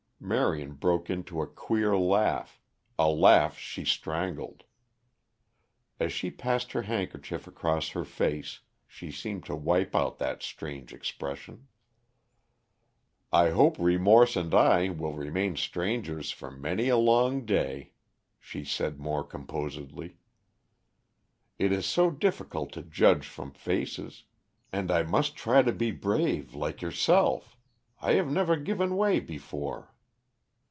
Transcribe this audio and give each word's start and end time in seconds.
Marion 0.23 0.73
broke 0.73 1.09
into 1.09 1.41
a 1.41 1.47
queer 1.47 1.97
laugh, 1.97 2.61
a 2.99 3.09
laugh 3.09 3.57
she 3.57 3.83
strangled. 3.83 4.63
As 5.99 6.13
she 6.13 6.29
passed 6.29 6.73
her 6.73 6.83
handkerchief 6.83 7.47
across 7.47 7.89
her 7.89 8.05
face 8.05 8.59
she 8.87 9.09
seemed 9.09 9.45
to 9.47 9.55
wipe 9.55 9.95
out 9.95 10.19
that 10.19 10.43
strange 10.43 10.93
expression. 10.93 11.69
"I 13.31 13.49
hope 13.49 13.79
remorse 13.79 14.35
and 14.35 14.53
I 14.53 14.89
will 14.89 15.15
remain 15.15 15.55
strangers 15.55 16.29
for 16.29 16.51
many 16.51 16.87
a 16.87 16.97
long 16.97 17.43
day," 17.43 17.93
she 18.39 18.63
said 18.63 18.99
more 18.99 19.23
composedly. 19.23 20.17
"It 21.57 21.71
is 21.71 21.87
so 21.87 22.11
difficult 22.11 22.71
to 22.73 22.83
judge 22.83 23.25
from 23.25 23.53
faces. 23.53 24.25
And 24.71 24.91
I 24.91 25.01
must 25.01 25.35
try 25.35 25.63
to 25.63 25.73
be 25.73 25.89
brave 25.89 26.53
like 26.53 26.79
yourself. 26.83 27.57
I 27.99 28.11
have 28.13 28.29
never 28.29 28.55
given 28.55 28.95
way 28.95 29.19
before." 29.19 29.87